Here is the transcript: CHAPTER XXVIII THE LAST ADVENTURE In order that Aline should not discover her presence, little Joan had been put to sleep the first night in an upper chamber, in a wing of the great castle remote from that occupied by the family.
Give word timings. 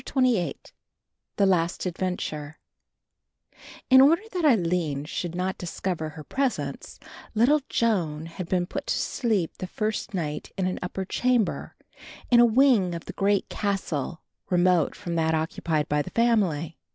CHAPTER 0.03 0.19
XXVIII 0.21 0.55
THE 1.35 1.45
LAST 1.45 1.85
ADVENTURE 1.85 2.57
In 3.91 4.01
order 4.01 4.23
that 4.31 4.43
Aline 4.43 5.05
should 5.05 5.35
not 5.35 5.59
discover 5.59 6.09
her 6.09 6.23
presence, 6.23 6.99
little 7.35 7.61
Joan 7.69 8.25
had 8.25 8.49
been 8.49 8.65
put 8.65 8.87
to 8.87 8.95
sleep 8.97 9.59
the 9.59 9.67
first 9.67 10.15
night 10.15 10.51
in 10.57 10.65
an 10.65 10.79
upper 10.81 11.05
chamber, 11.05 11.75
in 12.31 12.39
a 12.39 12.45
wing 12.45 12.95
of 12.95 13.05
the 13.05 13.13
great 13.13 13.47
castle 13.49 14.23
remote 14.49 14.95
from 14.95 15.13
that 15.17 15.35
occupied 15.35 15.87
by 15.87 16.01
the 16.01 16.09
family. 16.09 16.79